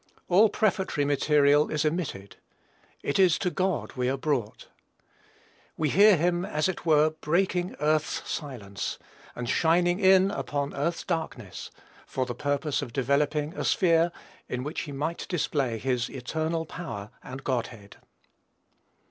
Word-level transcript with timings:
All 0.29 0.49
prefatory 0.49 1.05
matter 1.05 1.45
is 1.69 1.85
omitted. 1.85 2.37
It 3.03 3.19
is 3.19 3.37
to 3.37 3.51
God 3.51 3.93
we 3.93 4.09
are 4.09 4.17
brought. 4.17 4.67
We 5.77 5.89
hear 5.91 6.17
him, 6.17 6.43
as 6.43 6.67
it 6.67 6.87
were, 6.87 7.11
breaking 7.11 7.75
earth's 7.79 8.27
silence, 8.27 8.97
and 9.35 9.47
shining 9.47 9.99
in 9.99 10.31
upon 10.31 10.73
earth's 10.73 11.03
darkness, 11.03 11.69
for 12.07 12.25
the 12.25 12.33
purpose 12.33 12.81
of 12.81 12.93
developing 12.93 13.53
a 13.53 13.63
sphere 13.63 14.11
in 14.49 14.63
which 14.63 14.81
he 14.81 14.91
might 14.91 15.27
display 15.27 15.77
his 15.77 16.09
eternal 16.09 16.65
power 16.65 17.11
and 17.23 17.43
Godhead. 17.43 17.97